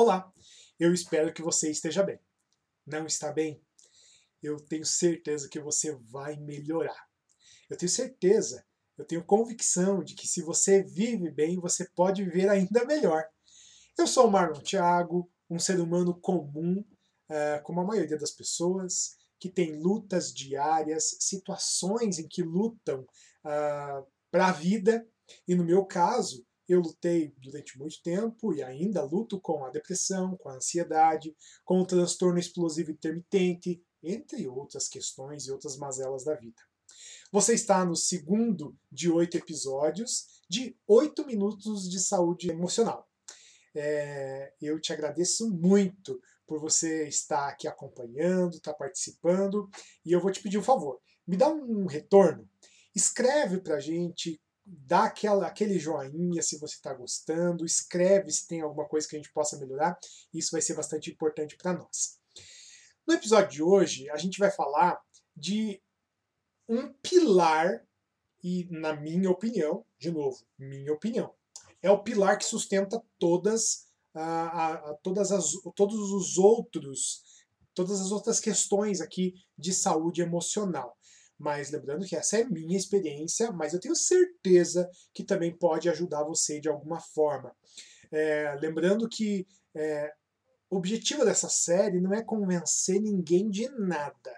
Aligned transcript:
Olá, 0.00 0.32
eu 0.78 0.94
espero 0.94 1.34
que 1.34 1.42
você 1.42 1.72
esteja 1.72 2.04
bem. 2.04 2.20
Não 2.86 3.04
está 3.04 3.32
bem? 3.32 3.60
Eu 4.40 4.56
tenho 4.56 4.86
certeza 4.86 5.48
que 5.48 5.58
você 5.58 5.92
vai 5.92 6.36
melhorar. 6.36 7.04
Eu 7.68 7.76
tenho 7.76 7.90
certeza, 7.90 8.64
eu 8.96 9.04
tenho 9.04 9.24
convicção 9.24 10.04
de 10.04 10.14
que 10.14 10.28
se 10.28 10.40
você 10.40 10.84
vive 10.84 11.32
bem, 11.32 11.58
você 11.58 11.84
pode 11.96 12.22
viver 12.22 12.48
ainda 12.48 12.84
melhor. 12.84 13.24
Eu 13.98 14.06
sou 14.06 14.28
o 14.28 14.30
Marlon 14.30 14.60
Thiago, 14.60 15.28
um 15.50 15.58
ser 15.58 15.80
humano 15.80 16.14
comum, 16.20 16.78
uh, 16.78 17.60
como 17.64 17.80
a 17.80 17.84
maioria 17.84 18.16
das 18.16 18.30
pessoas, 18.30 19.16
que 19.40 19.50
tem 19.50 19.82
lutas 19.82 20.32
diárias, 20.32 21.16
situações 21.18 22.20
em 22.20 22.28
que 22.28 22.44
lutam 22.44 23.00
uh, 23.00 24.06
para 24.30 24.46
a 24.46 24.52
vida, 24.52 25.04
e 25.48 25.56
no 25.56 25.64
meu 25.64 25.84
caso, 25.84 26.46
eu 26.68 26.80
lutei 26.80 27.34
durante 27.38 27.78
muito 27.78 28.02
tempo 28.02 28.52
e 28.52 28.62
ainda 28.62 29.02
luto 29.02 29.40
com 29.40 29.64
a 29.64 29.70
depressão, 29.70 30.36
com 30.36 30.50
a 30.50 30.56
ansiedade, 30.56 31.34
com 31.64 31.80
o 31.80 31.86
transtorno 31.86 32.38
explosivo 32.38 32.90
intermitente, 32.90 33.82
entre 34.02 34.46
outras 34.46 34.88
questões 34.88 35.46
e 35.46 35.50
outras 35.50 35.76
mazelas 35.76 36.24
da 36.24 36.34
vida. 36.34 36.62
Você 37.32 37.54
está 37.54 37.84
no 37.84 37.96
segundo 37.96 38.76
de 38.90 39.10
oito 39.10 39.36
episódios 39.36 40.42
de 40.48 40.76
oito 40.86 41.26
minutos 41.26 41.88
de 41.88 42.00
saúde 42.00 42.50
emocional. 42.50 43.08
É, 43.74 44.52
eu 44.60 44.80
te 44.80 44.92
agradeço 44.92 45.50
muito 45.50 46.20
por 46.46 46.58
você 46.58 47.06
estar 47.06 47.48
aqui 47.48 47.68
acompanhando, 47.68 48.56
estar 48.56 48.72
participando, 48.72 49.68
e 50.04 50.12
eu 50.12 50.20
vou 50.20 50.32
te 50.32 50.42
pedir 50.42 50.58
um 50.58 50.62
favor. 50.62 50.98
Me 51.26 51.36
dá 51.36 51.48
um 51.48 51.86
retorno. 51.86 52.48
Escreve 52.94 53.60
para 53.60 53.76
a 53.76 53.80
gente 53.80 54.40
dá 54.70 55.04
aquela, 55.04 55.46
aquele 55.46 55.78
joinha 55.78 56.42
se 56.42 56.58
você 56.58 56.74
está 56.74 56.92
gostando, 56.92 57.64
escreve 57.64 58.30
se 58.30 58.46
tem 58.46 58.60
alguma 58.60 58.86
coisa 58.86 59.08
que 59.08 59.16
a 59.16 59.18
gente 59.18 59.32
possa 59.32 59.58
melhorar, 59.58 59.98
isso 60.32 60.52
vai 60.52 60.60
ser 60.60 60.74
bastante 60.74 61.10
importante 61.10 61.56
para 61.56 61.72
nós. 61.72 62.18
No 63.06 63.14
episódio 63.14 63.50
de 63.50 63.62
hoje, 63.62 64.10
a 64.10 64.16
gente 64.16 64.38
vai 64.38 64.50
falar 64.50 65.00
de 65.34 65.80
um 66.68 66.92
pilar, 66.92 67.82
e 68.44 68.68
na 68.70 68.94
minha 68.94 69.30
opinião, 69.30 69.84
de 69.98 70.10
novo, 70.10 70.38
minha 70.58 70.92
opinião, 70.92 71.34
é 71.80 71.90
o 71.90 72.02
pilar 72.02 72.36
que 72.36 72.44
sustenta 72.44 73.02
todas, 73.18 73.86
a, 74.12 74.90
a, 74.90 74.94
todas 74.96 75.32
as, 75.32 75.52
todos 75.74 76.12
os 76.12 76.36
outros, 76.36 77.24
todas 77.72 78.00
as 78.00 78.10
outras 78.10 78.40
questões 78.40 79.00
aqui 79.00 79.34
de 79.56 79.72
saúde 79.72 80.20
emocional. 80.20 80.97
Mas 81.38 81.70
lembrando 81.70 82.04
que 82.04 82.16
essa 82.16 82.38
é 82.38 82.44
minha 82.44 82.76
experiência, 82.76 83.52
mas 83.52 83.72
eu 83.72 83.80
tenho 83.80 83.94
certeza 83.94 84.90
que 85.14 85.22
também 85.22 85.56
pode 85.56 85.88
ajudar 85.88 86.24
você 86.24 86.60
de 86.60 86.68
alguma 86.68 87.00
forma. 87.00 87.54
É, 88.10 88.56
lembrando 88.60 89.08
que 89.08 89.46
é, 89.74 90.12
o 90.70 90.76
objetivo 90.76 91.24
dessa 91.24 91.48
série 91.48 92.00
não 92.00 92.12
é 92.12 92.22
convencer 92.22 93.00
ninguém 93.00 93.48
de 93.48 93.68
nada, 93.70 94.34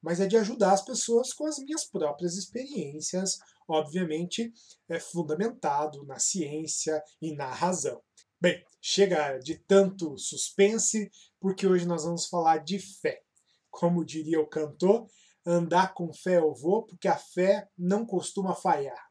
mas 0.00 0.20
é 0.20 0.26
de 0.26 0.36
ajudar 0.36 0.72
as 0.72 0.84
pessoas 0.84 1.32
com 1.32 1.46
as 1.46 1.58
minhas 1.58 1.84
próprias 1.84 2.36
experiências, 2.36 3.38
obviamente 3.66 4.52
é 4.88 5.00
fundamentado 5.00 6.04
na 6.04 6.18
ciência 6.18 7.02
e 7.20 7.34
na 7.34 7.46
razão. 7.46 8.02
Bem, 8.40 8.64
chega 8.80 9.38
de 9.38 9.56
tanto 9.56 10.18
suspense, 10.18 11.10
porque 11.40 11.66
hoje 11.66 11.86
nós 11.86 12.04
vamos 12.04 12.26
falar 12.26 12.58
de 12.58 12.78
fé. 12.78 13.22
Como 13.70 14.04
diria 14.04 14.40
o 14.40 14.48
cantor, 14.48 15.06
andar 15.44 15.94
com 15.94 16.12
fé 16.12 16.38
eu 16.38 16.54
vou, 16.54 16.84
porque 16.84 17.08
a 17.08 17.16
fé 17.16 17.68
não 17.76 18.06
costuma 18.06 18.54
falhar. 18.54 19.10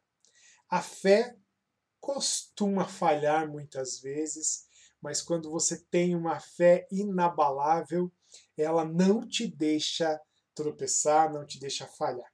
A 0.68 0.80
fé 0.80 1.36
costuma 2.00 2.86
falhar 2.86 3.48
muitas 3.48 4.00
vezes, 4.00 4.66
mas 5.00 5.20
quando 5.20 5.50
você 5.50 5.78
tem 5.90 6.16
uma 6.16 6.40
fé 6.40 6.86
inabalável, 6.90 8.10
ela 8.56 8.84
não 8.84 9.26
te 9.26 9.46
deixa 9.46 10.20
tropeçar, 10.54 11.32
não 11.32 11.46
te 11.46 11.58
deixa 11.58 11.86
falhar. 11.86 12.30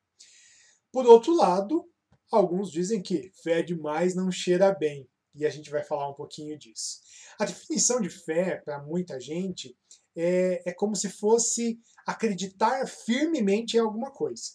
Por 0.92 1.06
outro 1.06 1.34
lado, 1.34 1.91
alguns 2.31 2.70
dizem 2.70 3.03
que 3.03 3.32
fé 3.42 3.62
demais 3.62 4.14
não 4.14 4.31
cheira 4.31 4.72
bem, 4.72 5.08
e 5.34 5.47
a 5.47 5.50
gente 5.50 5.70
vai 5.70 5.82
falar 5.82 6.08
um 6.08 6.14
pouquinho 6.14 6.58
disso. 6.58 7.00
A 7.38 7.44
definição 7.44 8.00
de 8.00 8.10
fé, 8.10 8.56
para 8.56 8.82
muita 8.82 9.20
gente, 9.20 9.76
é, 10.21 10.62
é 10.71 10.73
como 10.73 10.97
se 10.97 11.09
fosse 11.09 11.79
acreditar 12.05 12.87
firmemente 12.89 13.77
em 13.77 13.81
alguma 13.81 14.11
coisa. 14.11 14.53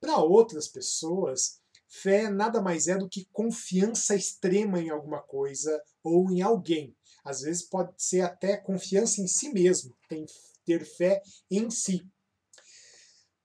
Para 0.00 0.18
outras 0.18 0.68
pessoas, 0.68 1.60
fé 1.88 2.30
nada 2.30 2.62
mais 2.62 2.86
é 2.86 2.96
do 2.96 3.08
que 3.08 3.28
confiança 3.32 4.14
extrema 4.14 4.80
em 4.80 4.88
alguma 4.88 5.20
coisa 5.20 5.82
ou 6.04 6.30
em 6.30 6.40
alguém. 6.40 6.96
Às 7.24 7.40
vezes 7.40 7.62
pode 7.62 7.92
ser 7.98 8.20
até 8.20 8.56
confiança 8.56 9.20
em 9.20 9.26
si 9.26 9.52
mesmo, 9.52 9.94
tem, 10.08 10.24
ter 10.64 10.84
fé 10.86 11.20
em 11.50 11.68
si. 11.70 12.06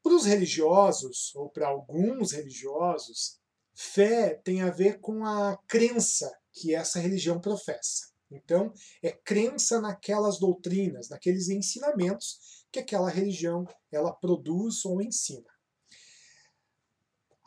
Para 0.03 0.14
os 0.14 0.26
religiosos, 0.26 1.34
ou 1.36 1.50
para 1.50 1.68
alguns 1.68 2.32
religiosos, 2.32 3.40
fé 3.74 4.36
tem 4.36 4.62
a 4.62 4.70
ver 4.70 5.00
com 5.00 5.26
a 5.26 5.58
crença 5.68 6.32
que 6.53 6.76
essa 6.76 7.00
religião 7.00 7.42
professa. 7.42 8.15
Então, 8.35 8.73
é 9.01 9.12
crença 9.12 9.79
naquelas 9.79 10.40
doutrinas, 10.40 11.09
naqueles 11.09 11.50
ensinamentos 11.50 12.66
que 12.72 12.79
aquela 12.79 13.09
religião 13.09 13.66
ela 13.91 14.13
produz 14.13 14.84
ou 14.85 15.01
ensina. 15.01 15.50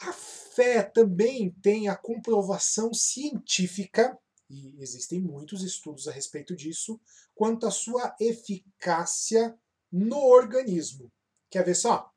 A 0.01 0.13
fé 0.13 0.83
também 0.83 1.51
tem 1.63 1.89
a 1.89 1.97
comprovação 1.97 2.95
científica, 2.95 4.19
e 4.49 4.81
existem 4.81 5.21
muitos 5.21 5.63
estudos 5.63 6.09
a 6.09 6.13
respeito 6.13 6.57
disso, 6.57 7.01
quanto 7.35 7.67
à 7.67 7.71
sua 7.71 8.17
eficácia 8.21 9.59
no 9.93 10.19
organismo. 10.19 11.13
Quer 11.51 11.65
ver 11.65 11.75
só? 11.75 12.11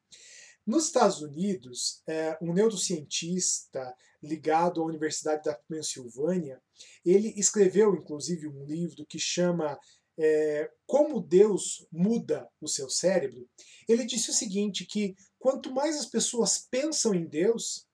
Nos 0.66 0.86
Estados 0.86 1.22
Unidos, 1.22 2.04
é, 2.08 2.38
um 2.40 2.54
neurocientista 2.54 3.96
ligado 4.22 4.82
à 4.82 4.86
Universidade 4.86 5.44
da 5.44 5.56
Pensilvânia, 5.56 6.62
ele 7.04 7.34
escreveu 7.36 7.96
inclusive 7.96 8.48
um 8.48 8.64
livro 8.66 9.06
que 9.08 9.18
chama 9.18 9.80
é, 10.18 10.70
Como 10.86 11.20
Deus 11.20 11.88
Muda 11.92 12.48
o 12.62 12.68
Seu 12.68 12.90
Cérebro. 12.90 13.50
Ele 13.88 14.06
disse 14.06 14.30
o 14.30 14.34
seguinte: 14.34 14.86
que 14.86 15.16
quanto 15.40 15.74
mais 15.74 15.98
as 15.98 16.06
pessoas 16.06 16.60
pensam 16.70 17.16
em 17.16 17.26
Deus, 17.26 17.88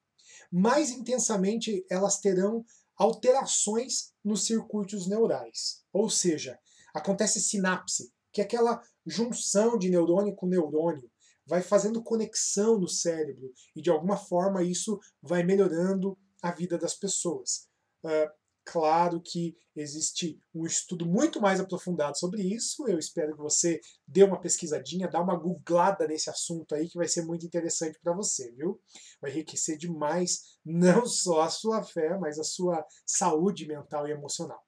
mais 0.52 0.90
intensamente 0.92 1.86
elas 1.90 2.20
terão 2.20 2.66
alterações 2.98 4.12
nos 4.22 4.46
circuitos 4.46 5.08
neurais. 5.08 5.84
Ou 5.94 6.10
seja, 6.10 6.60
acontece 6.94 7.40
sinapse, 7.40 8.12
que 8.34 8.42
é 8.42 8.44
aquela 8.44 8.82
junção 9.06 9.78
de 9.78 9.90
neurônio 9.90 10.36
com 10.36 10.48
neurônio 10.48 11.10
vai 11.48 11.62
fazendo 11.62 12.04
conexão 12.04 12.78
no 12.78 12.88
cérebro 12.88 13.52
e 13.76 13.82
de 13.82 13.90
alguma 13.90 14.18
forma 14.18 14.62
isso 14.62 15.00
vai 15.22 15.44
melhorando 15.44 16.18
a 16.42 16.52
vida 16.52 16.78
das 16.78 16.94
pessoas. 16.94 17.68
Uh, 18.04 18.30
claro 18.66 19.22
que 19.22 19.56
existe 19.76 20.40
um 20.54 20.66
estudo 20.66 21.06
muito 21.06 21.40
mais 21.40 21.60
aprofundado 21.60 22.18
sobre 22.18 22.42
isso. 22.42 22.88
Eu 22.88 23.00
espero 23.00 23.34
que 23.34 23.42
você 23.42 23.80
dê 24.06 24.24
uma 24.24 24.40
pesquisadinha, 24.40 25.08
dá 25.08 25.22
uma 25.22 25.38
googlada 25.38 26.06
nesse 26.08 26.30
assunto 26.30 26.76
aí 26.76 26.90
que 26.90 26.98
vai 26.98 27.08
ser 27.08 27.24
muito 27.24 27.46
interessante 27.46 27.98
para 28.02 28.14
você, 28.14 28.52
viu? 28.52 28.80
Vai 29.22 29.32
enriquecer 29.32 29.78
demais 29.78 30.58
não 30.66 31.06
só 31.06 31.42
a 31.42 31.50
sua 31.50 31.82
fé, 31.82 32.18
mas 32.18 32.38
a 32.38 32.44
sua 32.44 32.86
saúde 33.06 33.66
mental 33.66 34.08
e 34.08 34.12
emocional. 34.12 34.67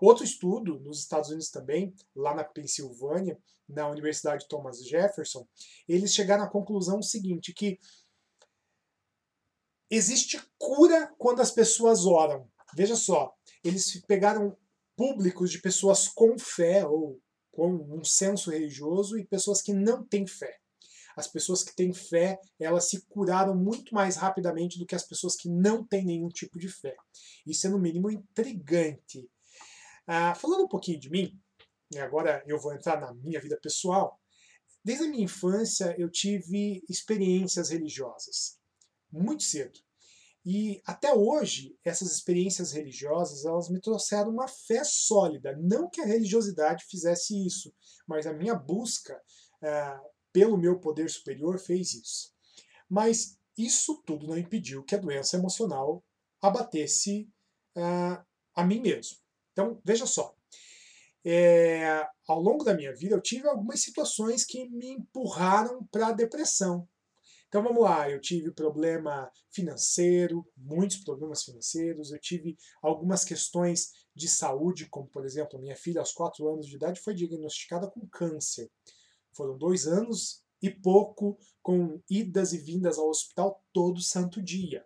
Outro 0.00 0.24
estudo 0.24 0.80
nos 0.80 1.00
Estados 1.00 1.28
Unidos 1.28 1.50
também, 1.50 1.94
lá 2.16 2.34
na 2.34 2.42
Pensilvânia, 2.42 3.38
na 3.68 3.88
Universidade 3.88 4.48
Thomas 4.48 4.84
Jefferson, 4.84 5.46
eles 5.86 6.14
chegaram 6.14 6.44
à 6.44 6.50
conclusão 6.50 7.02
seguinte, 7.02 7.52
que 7.52 7.78
existe 9.90 10.40
cura 10.58 11.12
quando 11.18 11.40
as 11.40 11.50
pessoas 11.50 12.06
oram. 12.06 12.48
Veja 12.74 12.96
só, 12.96 13.34
eles 13.62 14.00
pegaram 14.06 14.56
públicos 14.96 15.50
de 15.50 15.60
pessoas 15.60 16.08
com 16.08 16.38
fé 16.38 16.86
ou 16.86 17.20
com 17.52 17.72
um 17.72 18.02
senso 18.02 18.50
religioso 18.50 19.18
e 19.18 19.26
pessoas 19.26 19.62
que 19.62 19.72
não 19.72 20.04
têm 20.04 20.26
fé. 20.26 20.58
As 21.16 21.28
pessoas 21.28 21.62
que 21.62 21.74
têm 21.74 21.92
fé, 21.92 22.40
elas 22.58 22.90
se 22.90 23.02
curaram 23.02 23.54
muito 23.54 23.94
mais 23.94 24.16
rapidamente 24.16 24.78
do 24.78 24.86
que 24.86 24.96
as 24.96 25.06
pessoas 25.06 25.36
que 25.36 25.48
não 25.48 25.84
têm 25.86 26.04
nenhum 26.04 26.28
tipo 26.28 26.58
de 26.58 26.68
fé. 26.68 26.96
Isso 27.46 27.66
é, 27.66 27.70
no 27.70 27.78
mínimo, 27.78 28.10
intrigante. 28.10 29.28
Ah, 30.06 30.34
falando 30.34 30.64
um 30.64 30.68
pouquinho 30.68 31.00
de 31.00 31.10
mim, 31.10 31.40
e 31.90 31.98
agora 31.98 32.42
eu 32.46 32.58
vou 32.58 32.72
entrar 32.74 33.00
na 33.00 33.14
minha 33.14 33.40
vida 33.40 33.58
pessoal. 33.60 34.20
Desde 34.84 35.04
a 35.04 35.08
minha 35.08 35.24
infância 35.24 35.94
eu 35.98 36.10
tive 36.10 36.82
experiências 36.88 37.70
religiosas, 37.70 38.58
muito 39.10 39.42
cedo. 39.42 39.80
E 40.44 40.82
até 40.84 41.14
hoje, 41.14 41.74
essas 41.82 42.12
experiências 42.12 42.72
religiosas, 42.72 43.46
elas 43.46 43.70
me 43.70 43.80
trouxeram 43.80 44.30
uma 44.30 44.46
fé 44.46 44.84
sólida. 44.84 45.56
Não 45.56 45.88
que 45.88 46.02
a 46.02 46.06
religiosidade 46.06 46.84
fizesse 46.84 47.46
isso, 47.46 47.74
mas 48.06 48.26
a 48.26 48.32
minha 48.32 48.54
busca 48.54 49.18
ah, 49.62 50.00
pelo 50.32 50.58
meu 50.58 50.78
poder 50.78 51.08
superior 51.08 51.58
fez 51.58 51.94
isso. 51.94 52.34
Mas 52.90 53.38
isso 53.56 54.02
tudo 54.04 54.26
não 54.26 54.36
impediu 54.36 54.84
que 54.84 54.94
a 54.94 54.98
doença 54.98 55.38
emocional 55.38 56.04
abatesse 56.42 57.26
ah, 57.74 58.22
a 58.54 58.64
mim 58.64 58.80
mesmo. 58.80 59.23
Então, 59.54 59.80
veja 59.84 60.04
só. 60.06 60.34
é, 61.24 62.06
ao 62.28 62.40
longo 62.40 62.64
da 62.64 62.74
minha 62.74 62.94
vida 62.94 63.14
eu 63.14 63.20
tive 63.20 63.48
algumas 63.48 63.80
situações 63.80 64.44
que 64.44 64.68
me 64.68 64.90
empurraram 64.90 65.84
para 65.90 66.08
a 66.08 66.12
depressão. 66.12 66.86
Então 67.48 67.62
vamos 67.62 67.82
lá, 67.82 68.10
eu 68.10 68.20
tive 68.20 68.50
problema 68.52 69.30
financeiro, 69.50 70.44
muitos 70.56 70.98
problemas 70.98 71.44
financeiros, 71.44 72.10
eu 72.12 72.20
tive 72.20 72.56
algumas 72.82 73.24
questões 73.24 73.90
de 74.14 74.28
saúde, 74.28 74.88
como 74.90 75.08
por 75.08 75.24
exemplo, 75.24 75.60
minha 75.60 75.76
filha 75.76 76.00
aos 76.00 76.12
4 76.12 76.46
anos 76.48 76.66
de 76.66 76.76
idade 76.76 77.00
foi 77.00 77.14
diagnosticada 77.14 77.88
com 77.90 78.06
câncer. 78.08 78.70
Foram 79.32 79.56
dois 79.56 79.86
anos 79.86 80.42
e 80.60 80.68
pouco 80.70 81.38
com 81.62 82.02
idas 82.10 82.52
e 82.52 82.58
vindas 82.58 82.98
ao 82.98 83.08
hospital 83.08 83.62
todo 83.72 84.00
santo 84.00 84.42
dia. 84.42 84.84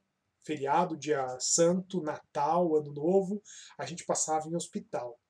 Feriado, 0.48 0.96
dia 0.96 1.38
santo, 1.38 2.00
Natal, 2.00 2.74
Ano 2.74 2.90
Novo, 2.90 3.42
a 3.76 3.84
gente 3.84 4.06
passava 4.06 4.48
em 4.48 4.56
hospital. 4.56 5.20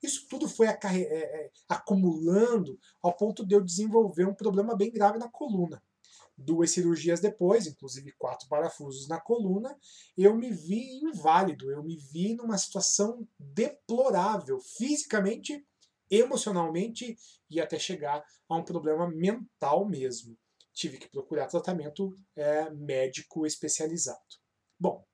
Isso 0.00 0.28
tudo 0.28 0.48
foi 0.48 0.68
é, 0.68 0.78
é, 0.84 1.50
acumulando 1.68 2.78
ao 3.02 3.12
ponto 3.12 3.44
de 3.44 3.56
eu 3.56 3.60
desenvolver 3.60 4.24
um 4.24 4.34
problema 4.34 4.76
bem 4.76 4.92
grave 4.92 5.18
na 5.18 5.28
coluna 5.28 5.82
duas 6.40 6.70
cirurgias 6.70 7.18
depois, 7.18 7.66
inclusive 7.66 8.12
quatro 8.12 8.48
parafusos 8.48 9.08
na 9.08 9.20
coluna, 9.20 9.76
eu 10.16 10.36
me 10.36 10.52
vi 10.52 11.00
inválido, 11.02 11.68
eu 11.68 11.82
me 11.82 11.96
vi 11.96 12.32
numa 12.34 12.56
situação 12.56 13.26
deplorável, 13.36 14.60
fisicamente, 14.60 15.66
emocionalmente 16.08 17.18
e 17.50 17.60
até 17.60 17.76
chegar 17.76 18.24
a 18.48 18.56
um 18.56 18.62
problema 18.62 19.10
mental 19.10 19.84
mesmo. 19.84 20.38
Tive 20.72 20.98
que 20.98 21.10
procurar 21.10 21.48
tratamento 21.48 22.14
é, 22.36 22.70
médico 22.70 23.44
especializado. 23.44 24.37
Bom, 24.78 25.04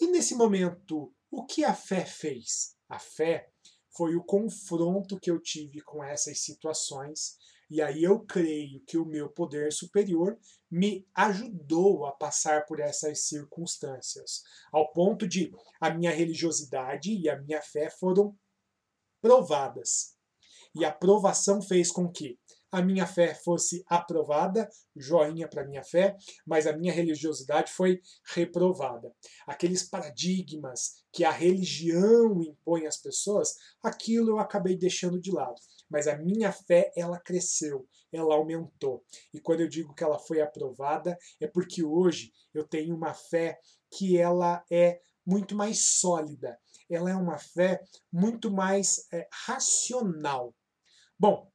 e 0.00 0.06
nesse 0.06 0.34
momento, 0.34 1.14
o 1.30 1.44
que 1.44 1.64
a 1.64 1.74
fé 1.74 2.04
fez? 2.04 2.76
A 2.88 2.98
fé 2.98 3.50
foi 3.96 4.16
o 4.16 4.24
confronto 4.24 5.20
que 5.20 5.30
eu 5.30 5.40
tive 5.40 5.80
com 5.82 6.02
essas 6.02 6.40
situações 6.40 7.36
e 7.72 7.80
aí 7.80 8.02
eu 8.02 8.20
creio 8.20 8.84
que 8.84 8.98
o 8.98 9.06
meu 9.06 9.30
poder 9.30 9.72
superior 9.72 10.38
me 10.70 11.08
ajudou 11.14 12.04
a 12.04 12.12
passar 12.12 12.66
por 12.66 12.78
essas 12.78 13.26
circunstâncias, 13.26 14.42
ao 14.70 14.92
ponto 14.92 15.26
de 15.26 15.50
a 15.80 15.88
minha 15.88 16.10
religiosidade 16.10 17.10
e 17.10 17.30
a 17.30 17.40
minha 17.40 17.62
fé 17.62 17.88
foram 17.88 18.36
provadas. 19.22 20.14
E 20.74 20.84
a 20.84 20.92
provação 20.92 21.62
fez 21.62 21.90
com 21.90 22.12
que 22.12 22.38
a 22.72 22.80
minha 22.82 23.06
fé 23.06 23.34
fosse 23.34 23.84
aprovada, 23.86 24.68
joinha 24.96 25.46
para 25.46 25.66
minha 25.66 25.84
fé, 25.84 26.16
mas 26.46 26.66
a 26.66 26.74
minha 26.74 26.92
religiosidade 26.92 27.70
foi 27.70 28.00
reprovada. 28.34 29.14
Aqueles 29.46 29.82
paradigmas 29.82 31.04
que 31.12 31.22
a 31.22 31.30
religião 31.30 32.42
impõe 32.42 32.86
às 32.86 32.96
pessoas, 32.96 33.54
aquilo 33.82 34.30
eu 34.30 34.38
acabei 34.38 34.74
deixando 34.74 35.20
de 35.20 35.30
lado. 35.30 35.60
Mas 35.90 36.08
a 36.08 36.16
minha 36.16 36.50
fé, 36.50 36.90
ela 36.96 37.20
cresceu, 37.20 37.86
ela 38.10 38.34
aumentou. 38.34 39.04
E 39.34 39.38
quando 39.38 39.60
eu 39.60 39.68
digo 39.68 39.94
que 39.94 40.02
ela 40.02 40.18
foi 40.18 40.40
aprovada, 40.40 41.18
é 41.38 41.46
porque 41.46 41.84
hoje 41.84 42.32
eu 42.54 42.66
tenho 42.66 42.96
uma 42.96 43.12
fé 43.12 43.58
que 43.90 44.16
ela 44.16 44.64
é 44.70 45.02
muito 45.26 45.54
mais 45.54 45.84
sólida. 46.00 46.58
Ela 46.88 47.10
é 47.10 47.14
uma 47.14 47.38
fé 47.38 47.82
muito 48.10 48.50
mais 48.50 49.06
é, 49.12 49.28
racional. 49.44 50.54
Bom, 51.18 51.51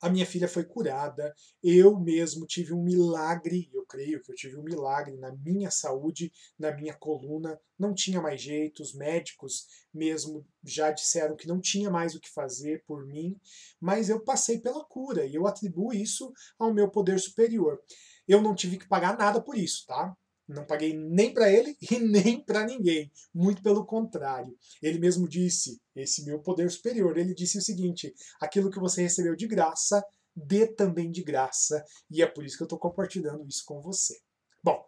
a 0.00 0.08
minha 0.08 0.24
filha 0.24 0.48
foi 0.48 0.64
curada, 0.64 1.34
eu 1.62 1.98
mesmo 1.98 2.46
tive 2.46 2.72
um 2.72 2.82
milagre, 2.82 3.68
eu 3.72 3.84
creio 3.84 4.22
que 4.22 4.32
eu 4.32 4.34
tive 4.34 4.56
um 4.56 4.62
milagre 4.62 5.16
na 5.16 5.32
minha 5.32 5.70
saúde, 5.70 6.32
na 6.58 6.72
minha 6.72 6.94
coluna, 6.94 7.60
não 7.78 7.94
tinha 7.94 8.20
mais 8.20 8.40
jeito, 8.40 8.82
os 8.82 8.94
médicos 8.94 9.66
mesmo 9.92 10.46
já 10.64 10.90
disseram 10.90 11.36
que 11.36 11.46
não 11.46 11.60
tinha 11.60 11.90
mais 11.90 12.14
o 12.14 12.20
que 12.20 12.30
fazer 12.30 12.82
por 12.86 13.06
mim, 13.06 13.38
mas 13.80 14.08
eu 14.08 14.20
passei 14.20 14.58
pela 14.58 14.84
cura 14.84 15.26
e 15.26 15.34
eu 15.34 15.46
atribuo 15.46 15.92
isso 15.92 16.32
ao 16.58 16.72
meu 16.72 16.90
poder 16.90 17.18
superior. 17.18 17.80
Eu 18.26 18.40
não 18.40 18.54
tive 18.54 18.78
que 18.78 18.88
pagar 18.88 19.18
nada 19.18 19.40
por 19.40 19.56
isso, 19.56 19.84
tá? 19.86 20.16
Não 20.50 20.66
paguei 20.66 20.92
nem 20.92 21.32
para 21.32 21.50
ele 21.50 21.76
e 21.80 21.98
nem 22.00 22.44
para 22.44 22.66
ninguém. 22.66 23.10
Muito 23.32 23.62
pelo 23.62 23.86
contrário. 23.86 24.56
Ele 24.82 24.98
mesmo 24.98 25.28
disse, 25.28 25.80
esse 25.94 26.24
meu 26.24 26.40
poder 26.40 26.68
superior, 26.70 27.16
ele 27.16 27.32
disse 27.32 27.58
o 27.58 27.62
seguinte: 27.62 28.12
aquilo 28.40 28.70
que 28.70 28.80
você 28.80 29.02
recebeu 29.02 29.36
de 29.36 29.46
graça, 29.46 30.04
dê 30.34 30.66
também 30.66 31.10
de 31.10 31.22
graça. 31.22 31.84
E 32.10 32.20
é 32.20 32.26
por 32.26 32.44
isso 32.44 32.56
que 32.56 32.64
eu 32.64 32.66
estou 32.66 32.78
compartilhando 32.78 33.46
isso 33.46 33.62
com 33.64 33.80
você. 33.80 34.18
Bom, 34.62 34.84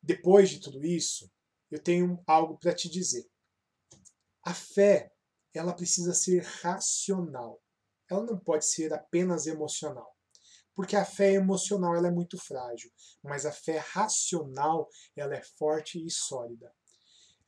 depois 0.00 0.48
de 0.48 0.60
tudo 0.60 0.84
isso, 0.84 1.28
eu 1.68 1.82
tenho 1.82 2.22
algo 2.24 2.56
para 2.56 2.72
te 2.74 2.88
dizer. 2.88 3.26
A 4.44 4.54
fé, 4.54 5.10
ela 5.52 5.74
precisa 5.74 6.14
ser 6.14 6.44
racional. 6.62 7.60
Ela 8.08 8.22
não 8.22 8.38
pode 8.38 8.64
ser 8.64 8.92
apenas 8.92 9.46
emocional. 9.46 10.13
Porque 10.74 10.96
a 10.96 11.04
fé 11.04 11.34
emocional 11.34 11.94
ela 11.94 12.08
é 12.08 12.10
muito 12.10 12.36
frágil, 12.36 12.90
mas 13.22 13.46
a 13.46 13.52
fé 13.52 13.78
racional 13.78 14.88
ela 15.14 15.34
é 15.34 15.42
forte 15.56 16.04
e 16.04 16.10
sólida. 16.10 16.74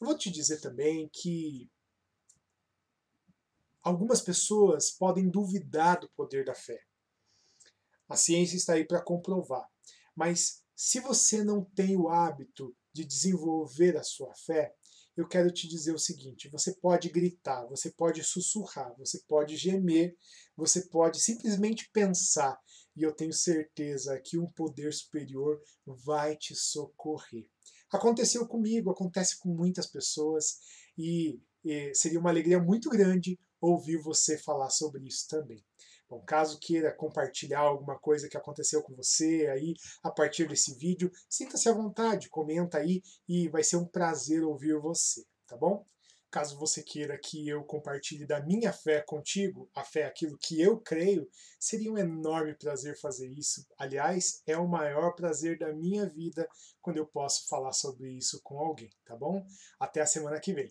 Eu 0.01 0.07
vou 0.07 0.17
te 0.17 0.31
dizer 0.31 0.61
também 0.61 1.09
que 1.13 1.69
algumas 3.83 4.21
pessoas 4.21 4.91
podem 4.91 5.29
duvidar 5.29 6.01
do 6.01 6.11
poder 6.11 6.45
da 6.45 6.55
fé. 6.55 6.81
A 8.09 8.17
ciência 8.17 8.57
está 8.57 8.75
aí 8.75 8.87
para 8.87 9.03
comprovar. 9.03 9.67
Mas 10.15 10.63
se 10.75 11.01
você 11.01 11.43
não 11.43 11.65
tem 11.65 11.97
o 11.97 12.09
hábito 12.09 12.77
de 12.93 13.05
desenvolver 13.05 13.97
a 13.97 14.03
sua 14.03 14.33
fé, 14.35 14.75
eu 15.17 15.27
quero 15.27 15.51
te 15.51 15.67
dizer 15.67 15.95
o 15.95 15.99
seguinte: 15.99 16.49
você 16.51 16.75
pode 16.75 17.09
gritar, 17.09 17.65
você 17.67 17.91
pode 17.91 18.23
sussurrar, 18.23 18.95
você 18.99 19.21
pode 19.27 19.57
gemer, 19.57 20.15
você 20.57 20.87
pode 20.89 21.21
simplesmente 21.21 21.89
pensar, 21.91 22.59
e 22.97 23.03
eu 23.03 23.13
tenho 23.13 23.33
certeza 23.33 24.19
que 24.19 24.39
um 24.39 24.51
poder 24.51 24.93
superior 24.93 25.61
vai 25.87 26.37
te 26.37 26.55
socorrer. 26.55 27.49
Aconteceu 27.93 28.47
comigo, 28.49 28.91
acontece 28.91 29.39
com 29.39 29.51
muitas 29.51 29.87
pessoas, 29.87 30.59
e, 30.99 31.41
seria 31.95 32.19
uma 32.19 32.31
alegria 32.31 32.59
muito 32.59 32.89
grande 32.89 33.39
ouvir 33.61 33.99
você 33.99 34.39
falar 34.39 34.71
sobre 34.71 35.07
isso 35.07 35.27
também. 35.29 35.65
Bom, 36.09 36.21
caso 36.21 36.61
queira 36.61 36.95
compartilhar 36.95 37.61
alguma 37.61 37.99
coisa 37.99 38.29
que 38.29 38.37
aconteceu 38.37 38.81
com 38.81 38.95
você 38.95 39.49
aí 39.53 39.75
a 40.03 40.11
partir 40.11 40.47
desse 40.49 40.75
vídeo, 40.77 41.11
sinta-se 41.29 41.69
à 41.69 41.73
vontade, 41.73 42.29
comenta 42.29 42.79
aí 42.79 43.03
e 43.29 43.49
vai 43.49 43.65
ser 43.65 43.77
um 43.77 43.85
prazer 43.85 44.45
ouvir 44.45 44.79
você, 44.79 45.25
tá 45.49 45.57
bom? 45.57 45.85
Caso 46.31 46.59
você 46.59 46.83
queira 46.83 47.17
que 47.17 47.49
eu 47.49 47.65
compartilhe 47.65 48.27
da 48.27 48.41
minha 48.41 48.73
fé 48.73 49.01
contigo, 49.01 49.71
a 49.75 49.85
fé 49.85 50.01
é 50.01 50.07
aquilo 50.07 50.37
que 50.39 50.61
eu 50.61 50.79
creio, 50.79 51.29
seria 51.59 51.91
um 51.91 51.99
enorme 51.99 52.55
prazer 52.55 52.99
fazer 52.99 53.29
isso. 53.31 53.67
Aliás, 53.79 54.43
é 54.47 54.57
o 54.57 54.69
maior 54.69 55.15
prazer 55.15 55.59
da 55.59 55.73
minha 55.73 56.09
vida 56.09 56.49
quando 56.83 56.99
eu 56.99 57.07
posso 57.07 57.49
falar 57.49 57.73
sobre 57.73 58.11
isso 58.11 58.41
com 58.43 58.59
alguém, 58.59 58.91
tá 59.05 59.17
bom? 59.17 59.47
Até 59.79 60.01
a 60.01 60.07
semana 60.07 60.41
que 60.41 60.53
vem. 60.53 60.71